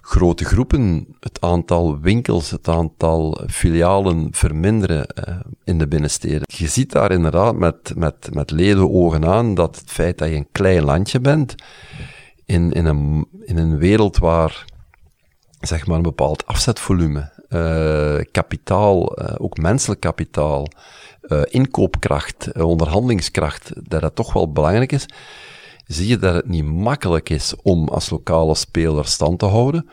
[0.00, 6.42] grote groepen het aantal winkels, het aantal filialen verminderen uh, in de binnensteden.
[6.46, 10.48] Je ziet daar inderdaad met, met, met ledenogen aan dat het feit dat je een
[10.52, 11.54] klein landje bent,
[12.44, 14.64] in, in, een, in een wereld waar
[15.60, 20.68] zeg maar een bepaald afzetvolume uh, kapitaal, uh, ook menselijk kapitaal,
[21.22, 25.06] uh, inkoopkracht, onderhandelingskracht, dat dat toch wel belangrijk is,
[25.86, 29.88] zie je dat het niet makkelijk is om als lokale speler stand te houden.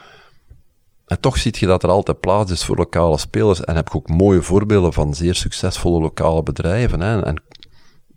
[1.05, 3.63] En toch zie je dat er altijd plaats is voor lokale spelers.
[3.63, 7.01] En heb ik ook mooie voorbeelden van zeer succesvolle lokale bedrijven.
[7.01, 7.21] Hè.
[7.21, 7.43] En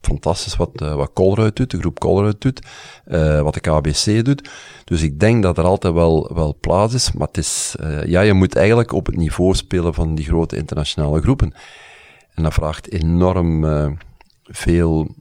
[0.01, 2.67] fantastisch wat, uh, wat Colruyt doet, de groep Colruyt doet,
[3.07, 4.51] uh, wat de KBC doet.
[4.85, 8.21] Dus ik denk dat er altijd wel, wel plaats is, maar het is, uh, ja,
[8.21, 11.55] je moet eigenlijk op het niveau spelen van die grote internationale groepen.
[12.35, 13.67] En dat vraagt enorm
[14.43, 15.15] veel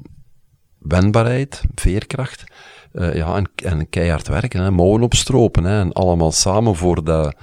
[0.78, 2.44] wendbaarheid, veerkracht,
[2.92, 7.36] ja, en, en keihard werken, hè, mouwen opstropen, hè, en allemaal samen voor dat,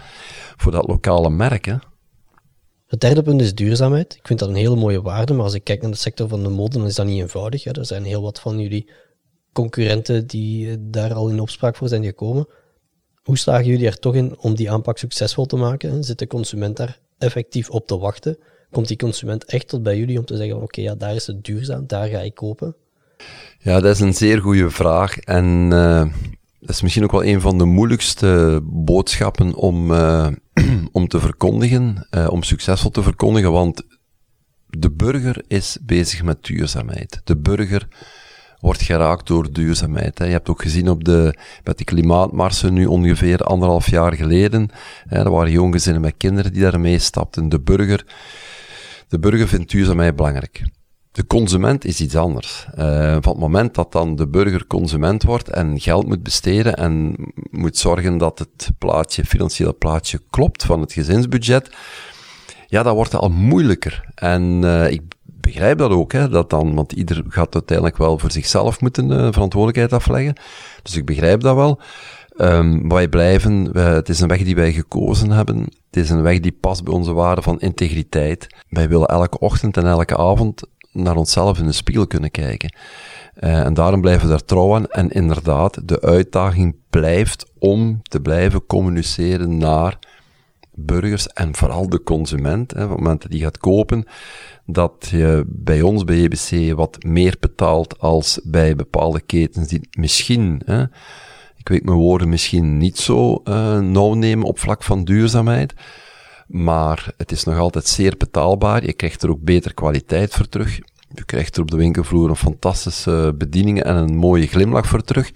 [0.57, 1.77] voor dat lokale merk, hè.
[2.94, 4.14] Het derde punt is duurzaamheid.
[4.14, 6.42] Ik vind dat een hele mooie waarde, maar als ik kijk naar de sector van
[6.42, 7.64] de mode, dan is dat niet eenvoudig.
[7.64, 8.90] Er zijn heel wat van jullie
[9.52, 12.48] concurrenten die eh, daar al in opspraak voor zijn gekomen.
[13.22, 16.04] Hoe slagen jullie er toch in om die aanpak succesvol te maken?
[16.04, 18.38] Zit de consument daar effectief op te wachten?
[18.70, 21.44] Komt die consument echt tot bij jullie om te zeggen: oké, ja, daar is het
[21.44, 22.76] duurzaam, daar ga ik kopen?
[23.59, 25.18] Ja, dat is een zeer goede vraag.
[25.18, 26.07] En uh,
[26.61, 30.28] dat is misschien ook wel een van de moeilijkste boodschappen om, uh,
[30.92, 33.83] om te verkondigen, uh, om succesvol te verkondigen, want
[34.66, 37.20] de burger is bezig met duurzaamheid.
[37.24, 37.88] De burger
[38.61, 40.18] wordt geraakt door duurzaamheid.
[40.18, 44.70] Je hebt ook gezien op de, met de klimaatmarsen nu ongeveer anderhalf jaar geleden,
[45.09, 47.48] hè, er waren jonge gezinnen met kinderen die daarmee stapten.
[47.48, 48.07] De burger,
[49.09, 50.62] de burger vindt duurzaamheid belangrijk.
[51.14, 52.66] De consument is iets anders.
[52.79, 57.16] Uh, van het moment dat dan de burger consument wordt en geld moet besteden en
[57.50, 61.70] moet zorgen dat het plaatje, financiële plaatje klopt van het gezinsbudget,
[62.66, 64.05] ja, dat wordt al moeilijker.
[64.14, 68.31] En uh, ik begrijp dat ook, hè, dat dan, want ieder gaat uiteindelijk wel voor
[68.31, 70.35] zichzelf moeten uh, verantwoordelijkheid afleggen.
[70.83, 71.81] Dus ik begrijp dat wel.
[72.37, 75.59] Um, wij blijven, het is een weg die wij gekozen hebben.
[75.61, 78.46] Het is een weg die past bij onze waarde van integriteit.
[78.68, 80.62] Wij willen elke ochtend en elke avond
[80.94, 82.74] naar onszelf in de spiegel kunnen kijken.
[83.40, 84.87] Uh, en daarom blijven we daar trouw aan.
[84.87, 89.98] En inderdaad, de uitdaging blijft om te blijven communiceren naar
[90.74, 92.70] burgers en vooral de consument.
[92.70, 94.04] Hè, op het moment dat die gaat kopen,
[94.66, 100.62] dat je bij ons, bij EBC, wat meer betaalt als bij bepaalde ketens die misschien,
[100.64, 100.83] hè,
[101.57, 105.74] ik weet mijn woorden misschien niet zo uh, nauw nemen op vlak van duurzaamheid.
[106.46, 108.85] Maar het is nog altijd zeer betaalbaar.
[108.85, 110.78] Je krijgt er ook beter kwaliteit voor terug.
[111.14, 115.30] Je krijgt er op de winkelvloer een fantastische bediening en een mooie glimlach voor terug.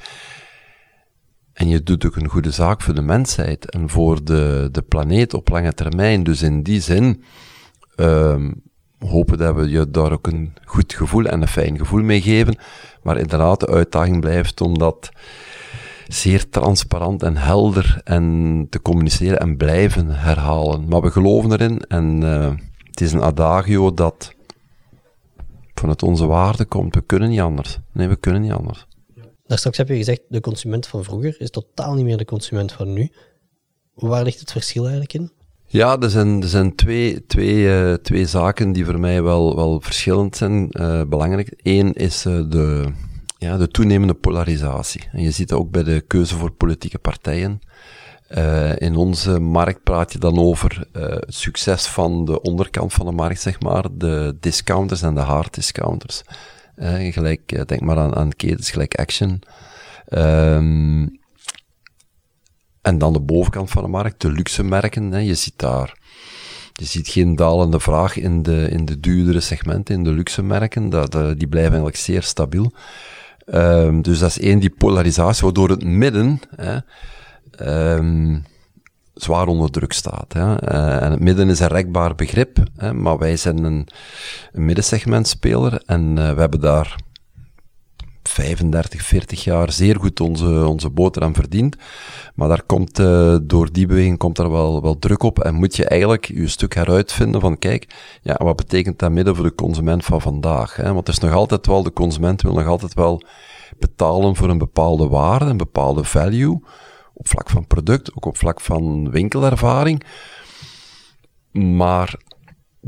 [1.52, 5.34] En je doet ook een goede zaak voor de mensheid en voor de, de planeet
[5.34, 6.22] op lange termijn.
[6.22, 7.22] Dus in die zin
[7.96, 8.62] um,
[8.98, 12.58] hopen dat we je daar ook een goed gevoel en een fijn gevoel mee geven.
[13.02, 15.10] Maar inderdaad, de uitdaging blijft om dat
[16.08, 20.88] zeer transparant en helder en te communiceren en blijven herhalen.
[20.88, 22.52] Maar we geloven erin en uh,
[22.84, 24.34] het is een adagio dat
[25.74, 26.94] vanuit onze waarde komt.
[26.94, 27.78] We kunnen niet anders.
[27.92, 28.86] Nee, we kunnen niet anders.
[29.46, 32.72] Daar straks heb je gezegd, de consument van vroeger is totaal niet meer de consument
[32.72, 33.10] van nu.
[33.94, 35.30] Waar ligt het verschil eigenlijk in?
[35.66, 39.80] Ja, er zijn, er zijn twee, twee, uh, twee zaken die voor mij wel, wel
[39.80, 41.60] verschillend zijn, uh, belangrijk.
[41.62, 42.92] Eén is uh, de,
[43.38, 45.08] ja, de toenemende polarisatie.
[45.12, 47.60] En je ziet dat ook bij de keuze voor politieke partijen.
[48.78, 53.40] in onze markt praat je dan over het succes van de onderkant van de markt,
[53.40, 56.22] zeg maar, de discounters en de hard discounters.
[57.10, 59.42] gelijk, denk maar aan, aan ketens, gelijk Action.
[60.10, 61.18] Um,
[62.88, 65.12] en dan de bovenkant van de markt, de luxe merken.
[65.12, 65.18] Hè.
[65.18, 65.98] Je ziet daar,
[66.72, 70.90] je ziet geen dalende vraag in de, in de duurdere segmenten, in de luxe merken.
[70.90, 72.72] Dat, die blijven eigenlijk zeer stabiel.
[73.54, 76.78] Um, dus dat is één, die polarisatie, waardoor het midden hè,
[77.96, 78.44] um,
[79.14, 80.32] zwaar onder druk staat.
[80.32, 80.72] Hè.
[80.72, 83.88] Uh, en het midden is een rekbaar begrip, hè, maar wij zijn een,
[84.52, 86.96] middensegmentspeler en uh, we hebben daar
[88.22, 91.76] 35, 40 jaar zeer goed onze, onze boterham verdiend.
[92.34, 95.76] Maar daar komt, uh, door die beweging komt er wel, wel druk op en moet
[95.76, 100.04] je eigenlijk je stuk heruitvinden van kijk, ja, wat betekent dat midden voor de consument
[100.04, 100.76] van vandaag?
[100.76, 100.92] Hè?
[100.92, 103.22] Want het is nog altijd wel, de consument wil nog altijd wel
[103.78, 106.60] betalen voor een bepaalde waarde, een bepaalde value,
[107.14, 110.04] op vlak van product, ook op vlak van winkelervaring.
[111.52, 112.14] Maar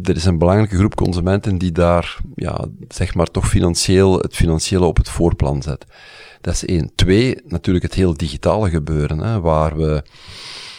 [0.02, 4.84] er is een belangrijke groep consumenten die daar, ja, zeg maar toch financieel, het financiële
[4.84, 5.86] op het voorplan zet.
[6.40, 6.90] Dat is één.
[6.94, 10.02] Twee, natuurlijk het heel digitale gebeuren, hè, waar we,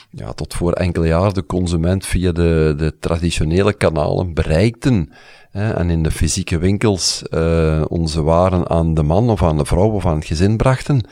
[0.10, 5.12] ja, tot voor enkele jaren de consument via de, de traditionele kanalen bereikten.
[5.52, 9.66] Hè, en in de fysieke winkels uh, onze waren aan de man of aan de
[9.66, 11.08] vrouw of aan het gezin brachten.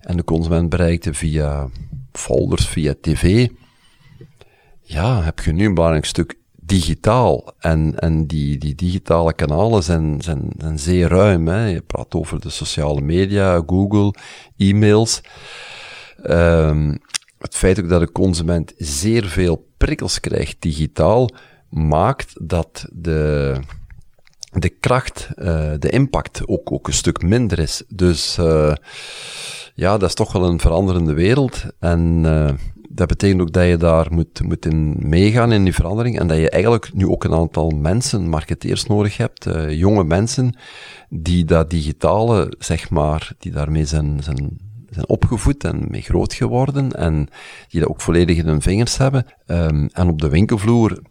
[0.00, 1.68] En de consument bereikte via
[2.12, 3.48] folders, via tv.
[4.82, 6.37] Ja, heb je nu een belangrijk stuk
[6.68, 7.52] digitaal.
[7.58, 11.48] En, en die, die digitale kanalen zijn, zijn, zijn zeer ruim.
[11.48, 11.66] Hè.
[11.66, 14.14] Je praat over de sociale media, Google,
[14.56, 15.20] e-mails.
[16.26, 16.98] Um,
[17.38, 21.28] het feit ook dat de consument zeer veel prikkels krijgt digitaal,
[21.68, 23.54] maakt dat de,
[24.50, 27.82] de kracht, uh, de impact ook, ook een stuk minder is.
[27.88, 28.74] Dus uh,
[29.74, 31.64] ja, dat is toch wel een veranderende wereld.
[31.78, 32.50] En uh,
[32.88, 36.36] dat betekent ook dat je daar moet, moet in meegaan in die verandering en dat
[36.36, 40.56] je eigenlijk nu ook een aantal mensen, marketeers nodig hebt, uh, jonge mensen,
[41.08, 44.58] die dat digitale, zeg maar, die daarmee zijn, zijn,
[44.90, 47.28] zijn opgevoed en mee groot geworden en
[47.68, 49.26] die dat ook volledig in hun vingers hebben.
[49.46, 51.02] Um, en op de winkelvloer,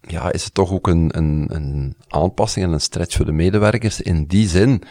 [0.00, 4.00] ja, is het toch ook een, een, een aanpassing en een stretch voor de medewerkers
[4.00, 4.82] in die zin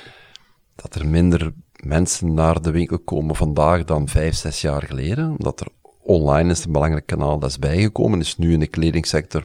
[0.75, 1.53] dat er minder
[1.83, 5.67] mensen naar de winkel komen vandaag dan vijf, zes jaar geleden, omdat er
[6.05, 9.43] online is een belangrijk kanaal dat is bijgekomen, is nu in de kledingsector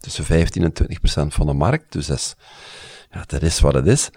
[0.00, 1.92] tussen 15 en 20 procent van de markt.
[1.92, 2.36] Dus dat is,
[3.10, 4.10] ja, dat is wat het is.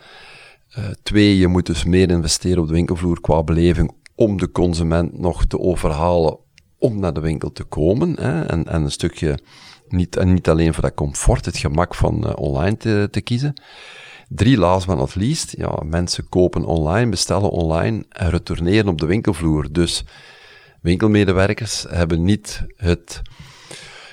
[0.77, 5.19] Uh, twee, je moet dus meer investeren op de winkelvloer qua beleving om de consument
[5.19, 6.37] nog te overhalen
[6.77, 8.15] om naar de winkel te komen.
[8.21, 9.39] Hè, en, en een stukje,
[9.87, 13.53] niet, en niet alleen voor dat comfort, het gemak van uh, online te, te kiezen.
[14.29, 19.05] Drie, last but not least, ja, mensen kopen online, bestellen online en retourneren op de
[19.05, 19.71] winkelvloer.
[19.71, 20.03] Dus
[20.81, 23.21] winkelmedewerkers hebben niet het,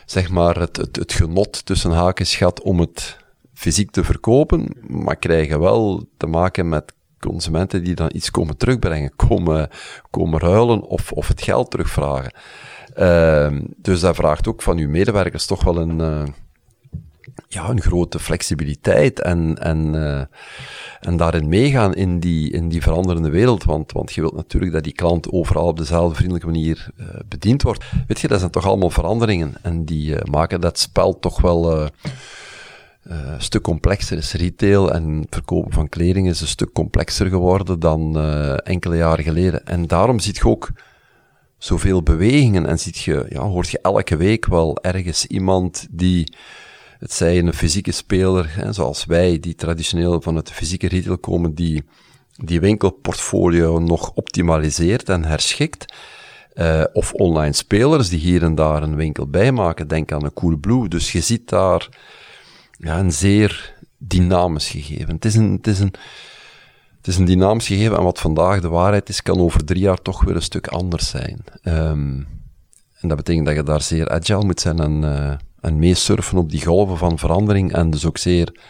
[0.07, 3.17] zeg maar, het, het, het genot tussen haakjes gehad om het
[3.55, 9.17] fysiek te verkopen, maar krijgen wel te maken met consumenten die dan iets komen terugbrengen,
[9.17, 9.69] komen,
[10.11, 12.33] komen ruilen of, of het geld terugvragen.
[12.97, 16.23] Uh, dus dat vraagt ook van uw medewerkers toch wel een, uh,
[17.49, 20.23] ja, een grote flexibiliteit en, en, uh,
[21.01, 23.65] en daarin meegaan in die, in die veranderende wereld.
[23.65, 27.63] Want, want je wilt natuurlijk dat die klant overal op dezelfde vriendelijke manier uh, bediend
[27.63, 27.85] wordt.
[28.07, 31.91] Weet je, dat zijn toch allemaal veranderingen en die uh, maken dat spel toch wel
[33.03, 34.17] een stuk complexer.
[34.17, 38.21] Is retail en verkopen van kleding is een stuk complexer geworden dan
[38.57, 39.67] enkele jaren geleden.
[39.67, 40.71] En daarom ziet je ook
[41.59, 46.33] zoveel bewegingen en ziet je, ja, hoort je elke week wel ergens iemand die
[46.99, 51.55] het zij een fysieke speler, hè, zoals wij, die traditioneel vanuit de fysieke retail komen,
[51.55, 51.85] die
[52.45, 55.95] die winkelportfolio nog optimaliseert en herschikt.
[56.55, 59.89] Uh, of online spelers die hier en daar een winkel bijmaken.
[59.89, 60.89] Denk aan een Coolblue.
[60.89, 61.89] Dus je ziet daar
[62.79, 65.15] ja, een zeer dynamisch gegeven.
[65.15, 65.95] Het is een, het is een,
[66.97, 70.03] het is een dynamisch gegeven en wat vandaag de waarheid is, kan over drie jaar
[70.03, 71.45] toch weer een stuk anders zijn.
[71.63, 72.27] Um,
[73.01, 75.33] en dat betekent dat je daar zeer agile moet zijn en, uh,
[75.69, 78.61] en meesurfen op die golven van verandering en dus ook zeer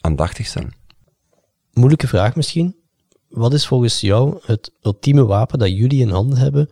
[0.00, 0.74] aandachtig zijn.
[1.72, 2.76] Moeilijke vraag misschien.
[3.28, 6.70] Wat is volgens jou het ultieme wapen dat jullie in handen hebben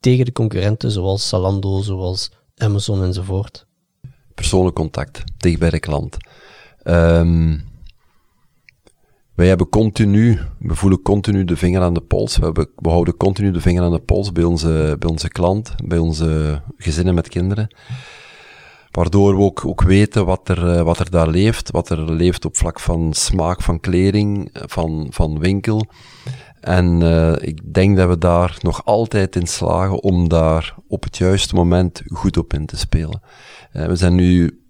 [0.00, 3.66] tegen de concurrenten zoals Zalando, zoals Amazon enzovoort?
[4.34, 6.16] Persoonlijk contact, dicht bij de klant.
[6.84, 7.64] Um,
[9.34, 12.36] wij hebben continu, we voelen continu de vinger aan de pols.
[12.36, 15.74] We, hebben, we houden continu de vinger aan de pols bij onze, bij onze klant,
[15.84, 17.74] bij onze gezinnen met kinderen.
[18.96, 22.44] Waardoor we ook, ook weten wat er, eh, wat er daar leeft, wat er leeft
[22.44, 25.86] op vlak van smaak, van kleding, van, van winkel.
[26.60, 31.16] En uh, ik denk dat we daar nog altijd in slagen om daar op het
[31.16, 33.20] juiste moment goed op in te spelen.
[33.72, 34.60] We zijn nu,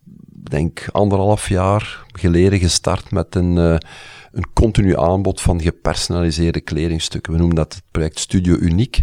[0.51, 7.33] denk anderhalf jaar geleden gestart met een, een continu aanbod van gepersonaliseerde kledingstukken.
[7.33, 9.01] We noemen dat het project Studio Uniek.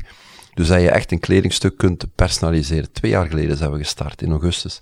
[0.54, 2.92] Dus dat je echt een kledingstuk kunt personaliseren.
[2.92, 4.78] Twee jaar geleden zijn we gestart, in augustus.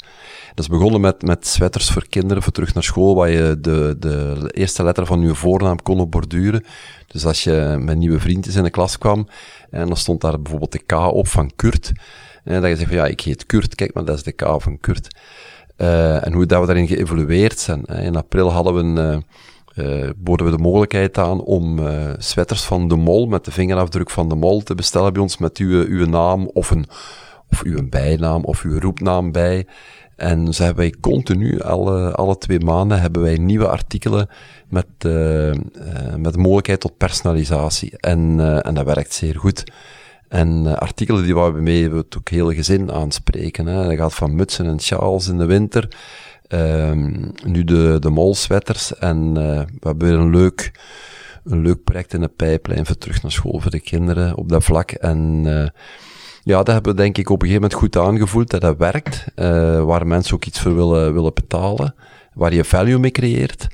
[0.48, 3.96] Dat is begonnen met, met sweaters voor kinderen, voor terug naar school, waar je de,
[4.00, 6.64] de eerste letter van je voornaam kon op borduren.
[7.08, 9.28] Dus als je met nieuwe vriendjes in de klas kwam,
[9.70, 11.92] en dan stond daar bijvoorbeeld de K op van Kurt,
[12.44, 14.56] en dat je zegt van ja, ik heet Kurt, kijk maar, dat is de K
[14.58, 15.16] van Kurt.
[15.78, 17.86] Uh, en hoe dat we daarin geëvolueerd zijn.
[17.86, 19.26] In april hadden we een...
[19.76, 23.52] Uh, uh, boden we de mogelijkheid aan om uh, sweaters van de mol met de
[23.52, 26.86] vingerafdruk van de mol te bestellen bij ons met uw, uw naam of een
[27.50, 29.68] of uw bijnaam of uw roepnaam bij.
[30.16, 34.30] En zo hebben wij continu, alle, alle twee maanden, hebben wij nieuwe artikelen
[34.70, 35.52] met, uh,
[36.18, 37.98] met de mogelijkheid tot personalisatie.
[37.98, 39.64] En, en dat werkt zeer goed.
[40.28, 43.66] En artikelen die we mee we het ook hele gezin aanspreken.
[43.66, 43.88] Hè.
[43.88, 45.88] Dat gaat van mutsen en sjaals in de winter
[46.54, 49.34] Um, nu de, de molswetters en uh,
[49.80, 50.72] we hebben weer een leuk,
[51.44, 54.64] een leuk project in de pijplijn voor terug naar school voor de kinderen op dat
[54.64, 54.92] vlak.
[54.92, 55.68] En uh,
[56.44, 59.26] ja, dat hebben we denk ik op een gegeven moment goed aangevoeld dat dat werkt,
[59.36, 61.96] uh, waar mensen ook iets voor willen, willen betalen,
[62.34, 63.68] waar je value mee creëert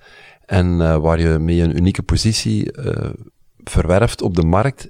[0.45, 2.71] en waar je mee een unieke positie
[3.63, 4.89] verwerft op de markt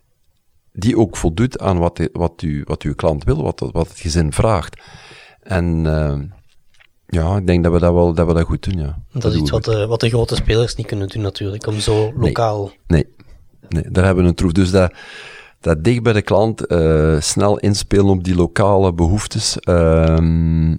[0.71, 4.33] die ook voldoet aan wat, wat, u, wat uw klant wil, wat, wat het gezin
[4.33, 4.81] vraagt.
[5.41, 5.85] En
[7.07, 8.99] ja, ik denk dat we dat wel dat we dat goed doen, ja.
[9.11, 11.79] Dat, dat is iets wat de, wat de grote spelers niet kunnen doen natuurlijk, om
[11.79, 12.71] zo lokaal...
[12.87, 13.05] Nee,
[13.69, 14.51] nee, daar hebben we een troef.
[14.51, 14.93] Dus dat,
[15.59, 20.73] dat dicht bij de klant, uh, snel inspelen op die lokale behoeftes, uh,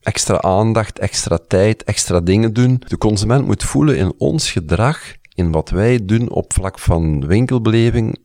[0.00, 2.82] extra aandacht, extra tijd, extra dingen doen.
[2.86, 4.98] De consument moet voelen in ons gedrag,
[5.34, 8.18] in wat wij doen op vlak van winkelbeleving,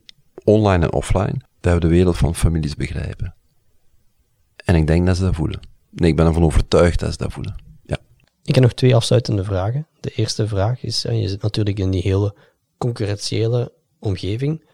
[0.44, 3.34] online en offline, dat we de wereld van families begrijpen.
[4.64, 5.60] En ik denk dat ze dat voelen.
[5.90, 7.62] Nee, ik ben ervan overtuigd dat ze dat voelen.
[7.82, 7.98] Ja.
[8.42, 9.86] Ik heb nog twee afsluitende vragen.
[10.00, 12.34] De eerste vraag is, je zit natuurlijk in die hele
[12.78, 14.64] concurrentiële omgeving.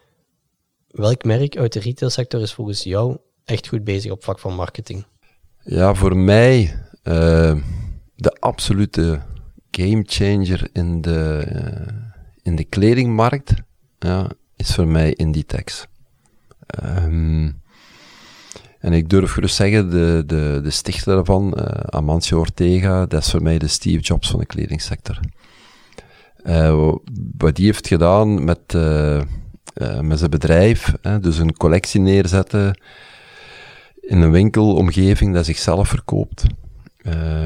[0.87, 5.05] Welk merk uit de retailsector is volgens jou echt goed bezig op vlak van marketing?
[5.63, 6.61] Ja, voor mij
[7.03, 7.61] uh,
[8.15, 9.21] de absolute
[9.71, 11.93] gamechanger in de, uh,
[12.41, 13.53] in de kledingmarkt
[13.99, 15.87] ja, is voor mij Inditex.
[16.83, 17.61] Um,
[18.85, 23.31] en ik durf gerust zeggen, de, de, de stichter daarvan, uh, Amancio Ortega, dat is
[23.31, 25.19] voor mij de Steve Jobs van de kledingsector.
[26.43, 26.93] Uh,
[27.37, 29.21] wat die heeft gedaan met, uh,
[30.01, 32.79] met zijn bedrijf, dus een collectie neerzetten
[34.01, 36.43] in een winkelomgeving dat zichzelf verkoopt.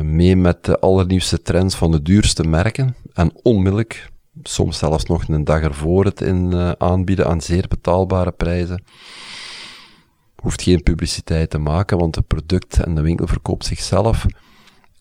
[0.04, 4.10] mee met de allernieuwste trends van de duurste merken en onmiddellijk,
[4.44, 8.84] soms zelfs nog een dag ervoor het in aanbieden aan zeer betaalbare prijzen
[10.42, 14.26] hoeft geen publiciteit te maken, want het product en de winkel verkoopt zichzelf.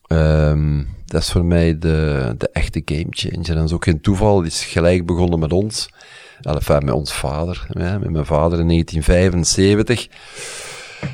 [0.07, 3.49] Um, dat is voor mij de, de echte gamechanger.
[3.49, 5.89] En dat is ook geen toeval, die is gelijk begonnen met ons.
[6.41, 10.07] Enfin, met ons vader, met mijn vader in 1975.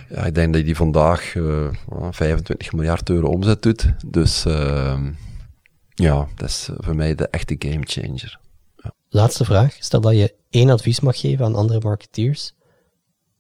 [0.10, 1.74] Ja, ik denk dat hij vandaag uh, eh,
[2.12, 3.94] 25 miljard euro omzet doet.
[4.06, 5.00] Dus uh,
[5.94, 8.40] ja, dat is voor mij de echte gamechanger.
[8.76, 8.92] Ja.
[9.10, 9.76] Laatste vraag.
[9.80, 12.54] Stel dat je één advies mag geven aan andere marketeers.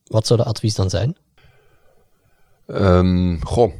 [0.07, 1.17] Wat zou de advies dan zijn?
[2.67, 3.73] Um, goh.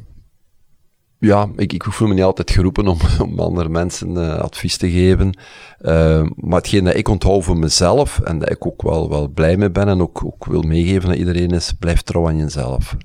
[1.18, 2.98] Ja, ik, ik voel me niet altijd geroepen om,
[3.28, 5.38] om andere mensen uh, advies te geven.
[5.80, 9.56] Uh, maar hetgeen dat ik onthoud voor mezelf en dat ik ook wel, wel blij
[9.56, 12.96] mee ben en ook, ook wil meegeven aan iedereen is, blijf trouw aan jezelf.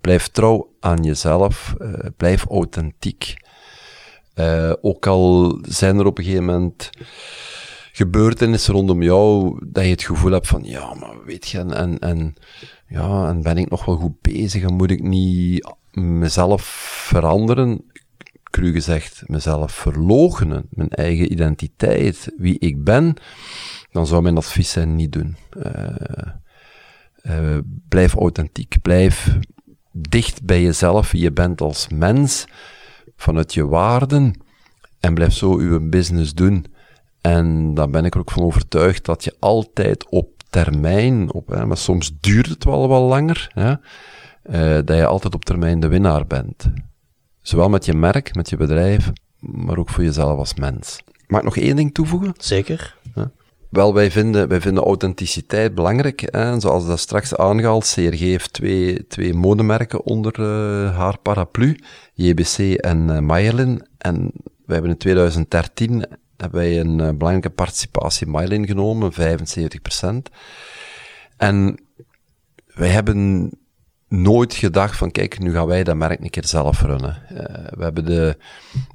[0.00, 3.36] Blijf trouw aan jezelf, uh, blijf authentiek.
[4.80, 6.90] ook al zijn er op een gegeven moment
[7.98, 12.34] gebeurtenissen rondom jou, dat je het gevoel hebt van, ja, maar weet je, en, en,
[12.88, 16.62] ja, en ben ik nog wel goed bezig en moet ik niet mezelf
[17.08, 17.84] veranderen?
[18.42, 23.14] Cru gezegd, mezelf verloochenen, mijn eigen identiteit, wie ik ben,
[23.90, 25.36] dan zou mijn advies zijn niet doen.
[25.56, 25.86] Uh,
[27.22, 29.38] uh, blijf authentiek, blijf
[29.92, 32.46] dicht bij jezelf, wie je bent als mens,
[33.16, 34.40] vanuit je waarden,
[35.00, 36.76] en blijf zo uw business doen.
[37.28, 41.66] En daar ben ik er ook van overtuigd dat je altijd op termijn, op, hè,
[41.66, 45.88] maar soms duurt het wel wat langer, hè, uh, dat je altijd op termijn de
[45.88, 46.70] winnaar bent.
[47.40, 51.00] Zowel met je merk, met je bedrijf, maar ook voor jezelf als mens.
[51.26, 52.32] Mag ik nog één ding toevoegen?
[52.38, 52.96] Zeker.
[53.68, 56.28] Wel, wij vinden, wij vinden authenticiteit belangrijk.
[56.30, 56.60] Hè?
[56.60, 61.78] Zoals dat straks aangehaald, CRG heeft twee, twee modemerken onder uh, haar paraplu,
[62.14, 63.76] JBC en uh.
[63.98, 64.30] En
[64.66, 66.04] we hebben in 2013
[66.42, 69.16] hebben wij een uh, belangrijke participatie Mayerlin genomen, 75%.
[71.36, 71.80] En
[72.74, 73.50] wij hebben
[74.08, 77.22] nooit gedacht van, kijk, nu gaan wij dat merk een keer zelf runnen.
[77.32, 77.38] Uh,
[77.70, 78.36] we hebben de,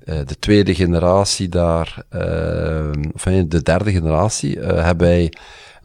[0.05, 5.33] uh, de tweede generatie daar, uh, of de derde generatie, hebben wij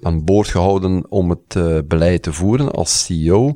[0.02, 3.54] aan boord gehouden om het beleid te voeren als CEO.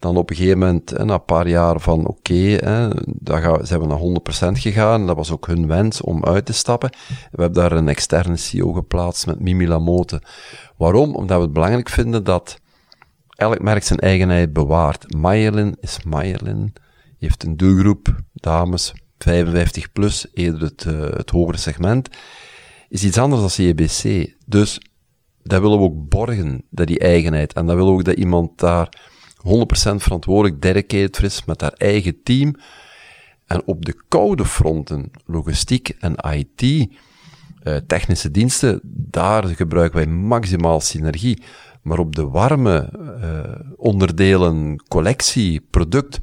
[0.00, 3.86] Dan op een gegeven moment, na een paar jaar van oké, okay, daar zijn we
[3.86, 5.06] naar 100% gegaan.
[5.06, 6.90] Dat was ook hun wens om uit te stappen.
[7.08, 10.22] We hebben daar een externe CEO geplaatst met Mimi Lamote.
[10.76, 11.14] Waarom?
[11.14, 12.60] Omdat we het belangrijk vinden dat
[13.28, 15.14] elk merk zijn eigenheid bewaart.
[15.14, 16.72] Mayerlin is Mayerlin.
[17.18, 22.08] Je heeft een doelgroep, dames, 55 plus, eerder het, uh, het hogere segment.
[22.88, 24.32] Is iets anders dan CBC.
[24.46, 24.80] Dus
[25.42, 27.52] dat willen we ook borgen, dat die eigenheid.
[27.52, 28.88] En dat willen we ook dat iemand daar
[29.42, 32.54] 100% verantwoordelijk, dedicated voor is, met haar eigen team.
[33.46, 40.80] En op de koude fronten, logistiek en IT, uh, technische diensten, daar gebruiken wij maximaal
[40.80, 41.42] synergie.
[41.82, 46.18] Maar op de warme uh, onderdelen, collectie, product,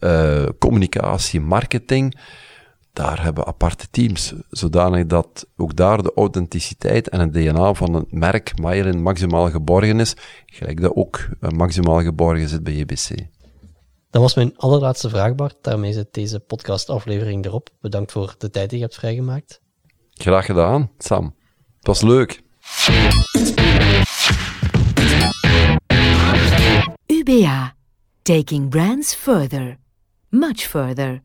[0.00, 2.18] uh, communicatie, marketing,
[2.96, 4.34] daar hebben we aparte teams.
[4.50, 10.00] Zodanig dat ook daar de authenticiteit en het DNA van het merk Mailen maximaal geborgen
[10.00, 10.14] is.
[10.46, 13.08] Gelijk dat ook uh, maximaal geborgen zit bij JBC.
[14.10, 15.56] Dat was mijn allerlaatste vraag, Bart.
[15.60, 17.70] Daarmee zit deze podcastaflevering erop.
[17.80, 19.60] Bedankt voor de tijd die je hebt vrijgemaakt.
[20.10, 21.34] Graag gedaan, Sam.
[21.76, 22.42] Het was leuk.
[27.06, 27.74] UBA.
[28.22, 29.76] Taking brands further.
[30.28, 31.22] Much further.